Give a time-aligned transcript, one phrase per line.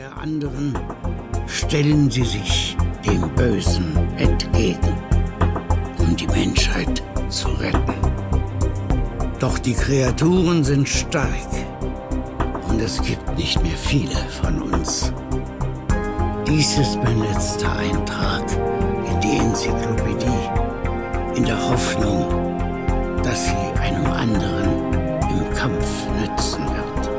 [0.00, 0.72] der anderen
[1.46, 4.96] stellen sie sich dem Bösen entgegen,
[5.98, 7.94] um die Menschheit zu retten.
[9.40, 11.50] Doch die Kreaturen sind stark
[12.70, 15.12] und es gibt nicht mehr viele von uns.
[16.46, 18.44] Dies ist mein letzter Eintrag
[19.06, 20.48] in die Enzyklopädie,
[21.34, 22.24] in der Hoffnung,
[23.22, 24.70] dass sie einem anderen
[25.28, 27.10] im Kampf nützen wird.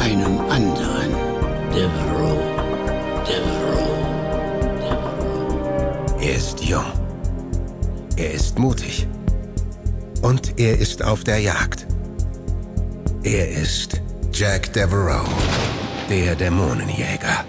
[0.00, 1.23] Einem anderen
[1.74, 2.38] Devereaux.
[3.26, 3.96] Devereaux.
[4.78, 6.20] Devereaux.
[6.20, 6.84] Er ist jung.
[8.16, 9.08] Er ist mutig.
[10.22, 11.88] Und er ist auf der Jagd.
[13.24, 14.00] Er ist
[14.32, 15.28] Jack Devereaux,
[16.08, 17.44] der Dämonenjäger.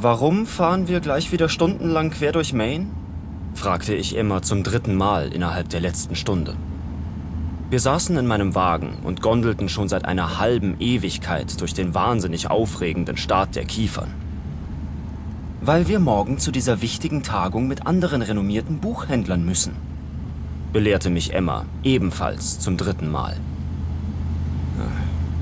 [0.00, 2.86] Warum fahren wir gleich wieder stundenlang quer durch Maine?
[3.54, 6.54] fragte ich Emma zum dritten Mal innerhalb der letzten Stunde.
[7.68, 12.48] Wir saßen in meinem Wagen und gondelten schon seit einer halben Ewigkeit durch den wahnsinnig
[12.48, 14.14] aufregenden Staat der Kiefern.
[15.62, 19.74] Weil wir morgen zu dieser wichtigen Tagung mit anderen renommierten Buchhändlern müssen,
[20.72, 23.36] belehrte mich Emma ebenfalls zum dritten Mal.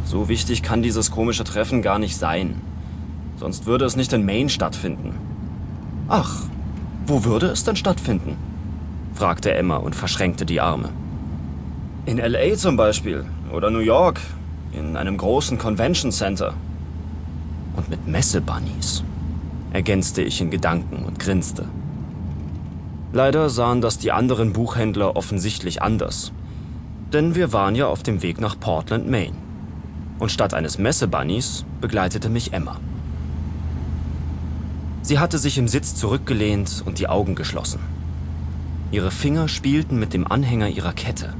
[0.06, 2.62] So wichtig kann dieses komische Treffen gar nicht sein.
[3.36, 5.14] Sonst würde es nicht in Maine stattfinden.
[6.08, 6.44] Ach,
[7.06, 8.36] wo würde es denn stattfinden?
[9.14, 10.90] fragte Emma und verschränkte die Arme.
[12.06, 14.20] In LA zum Beispiel oder New York,
[14.72, 16.54] in einem großen Convention Center.
[17.76, 19.04] Und mit Messebunnies,
[19.72, 21.66] ergänzte ich in Gedanken und grinste.
[23.12, 26.32] Leider sahen das die anderen Buchhändler offensichtlich anders.
[27.12, 29.36] Denn wir waren ja auf dem Weg nach Portland, Maine.
[30.18, 32.78] Und statt eines Messebunnies begleitete mich Emma.
[35.06, 37.78] Sie hatte sich im Sitz zurückgelehnt und die Augen geschlossen.
[38.90, 41.32] Ihre Finger spielten mit dem Anhänger ihrer Kette.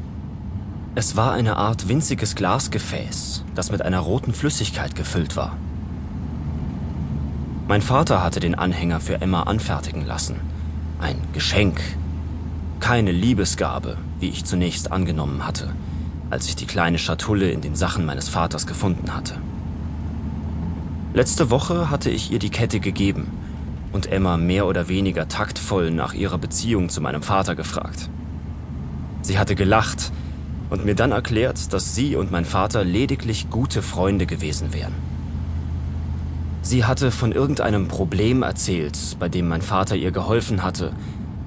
[0.95, 5.57] Es war eine Art winziges Glasgefäß, das mit einer roten Flüssigkeit gefüllt war.
[7.67, 10.37] Mein Vater hatte den Anhänger für Emma anfertigen lassen.
[11.01, 11.81] Ein Geschenk.
[12.79, 15.75] Keine Liebesgabe, wie ich zunächst angenommen hatte,
[16.31, 19.41] als ich die kleine Schatulle in den Sachen meines Vaters gefunden hatte.
[21.15, 23.27] Letzte Woche hatte ich ihr die Kette gegeben
[23.97, 28.11] und Emma mehr oder weniger taktvoll nach ihrer Beziehung zu meinem Vater gefragt.
[29.23, 30.13] Sie hatte gelacht
[30.71, 34.93] und mir dann erklärt, dass sie und mein Vater lediglich gute Freunde gewesen wären.
[36.61, 40.93] Sie hatte von irgendeinem Problem erzählt, bei dem mein Vater ihr geholfen hatte,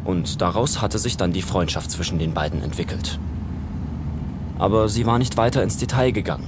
[0.04, 3.20] und daraus hatte sich dann die Freundschaft zwischen den beiden entwickelt.
[4.58, 6.48] Aber sie war nicht weiter ins Detail gegangen.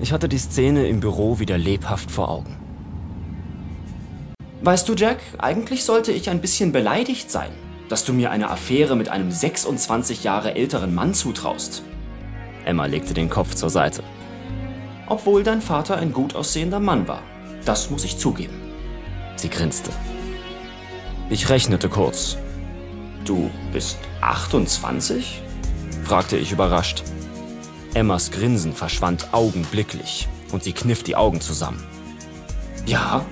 [0.00, 2.61] Ich hatte die Szene im Büro wieder lebhaft vor Augen.
[4.64, 7.50] Weißt du, Jack, eigentlich sollte ich ein bisschen beleidigt sein,
[7.88, 11.82] dass du mir eine Affäre mit einem 26 Jahre älteren Mann zutraust.
[12.64, 14.04] Emma legte den Kopf zur Seite.
[15.08, 17.22] Obwohl dein Vater ein gut aussehender Mann war.
[17.64, 18.54] Das muss ich zugeben.
[19.34, 19.90] Sie grinste.
[21.28, 22.36] Ich rechnete kurz.
[23.24, 25.42] Du bist 28?
[26.04, 27.02] fragte ich überrascht.
[27.94, 31.84] Emmas Grinsen verschwand augenblicklich und sie kniff die Augen zusammen.
[32.86, 33.26] Ja,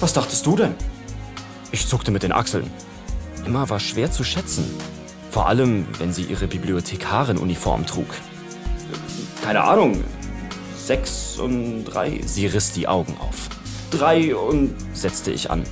[0.00, 0.74] was dachtest du denn?
[1.72, 2.70] Ich zuckte mit den Achseln.
[3.44, 4.64] Emma war schwer zu schätzen.
[5.30, 8.06] Vor allem, wenn sie ihre Bibliothekarin-Uniform trug.
[9.42, 10.02] Keine Ahnung.
[10.76, 12.20] Sechs und drei.
[12.24, 13.48] Sie riss die Augen auf.
[13.90, 15.64] Drei und setzte ich an.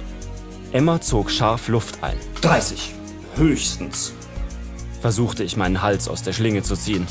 [0.73, 2.17] Emma zog scharf Luft ein.
[2.41, 2.95] 30.
[3.37, 4.13] Höchstens.
[5.01, 7.07] Versuchte ich meinen Hals aus der Schlinge zu ziehen.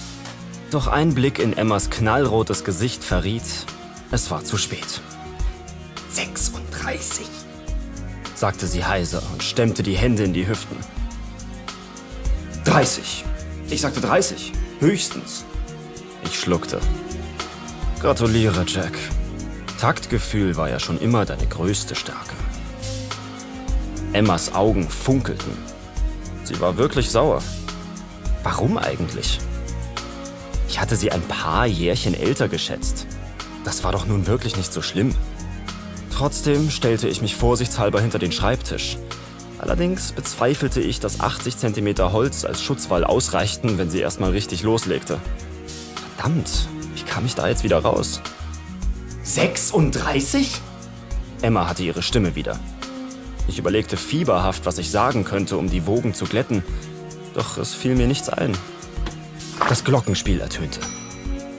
[0.72, 3.44] Doch ein Blick in Emmas knallrotes Gesicht verriet,
[4.12, 5.02] es war zu spät.
[6.14, 7.26] 36,
[8.36, 10.76] sagte sie heiser und stemmte die Hände in die Hüften.
[12.66, 13.24] 30.
[13.70, 14.52] Ich sagte 30.
[14.80, 15.46] Höchstens.
[16.26, 16.82] Ich schluckte.
[18.02, 18.98] Gratuliere, Jack.
[19.80, 22.36] Taktgefühl war ja schon immer deine größte Stärke.
[24.12, 25.54] Emmas Augen funkelten.
[26.44, 27.42] Sie war wirklich sauer.
[28.44, 29.40] Warum eigentlich?
[30.68, 33.08] Ich hatte sie ein paar Jährchen älter geschätzt.
[33.64, 35.16] Das war doch nun wirklich nicht so schlimm.
[36.22, 39.00] Trotzdem stellte ich mich vorsichtshalber hinter den Schreibtisch.
[39.58, 45.18] Allerdings bezweifelte ich, dass 80 cm Holz als Schutzwall ausreichten, wenn sie erstmal richtig loslegte.
[46.16, 48.22] Verdammt, wie kam ich da jetzt wieder raus?
[49.24, 50.62] 36?
[51.42, 52.60] Emma hatte ihre Stimme wieder.
[53.48, 56.62] Ich überlegte fieberhaft, was ich sagen könnte, um die Wogen zu glätten,
[57.34, 58.56] doch es fiel mir nichts ein.
[59.68, 60.82] Das Glockenspiel ertönte.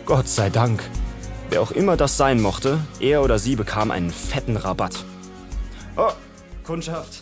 [0.06, 0.88] Gott sei Dank.
[1.52, 5.04] Wer auch immer das sein mochte, er oder sie bekam einen fetten Rabatt.
[5.98, 6.08] Oh,
[6.64, 7.21] Kundschaft.